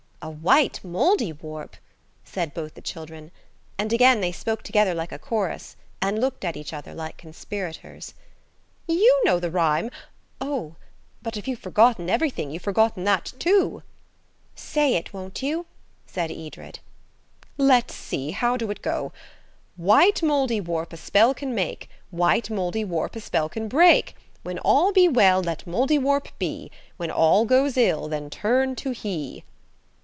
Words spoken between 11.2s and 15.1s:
but if you've forgotten everything you've forgotten that too." "Say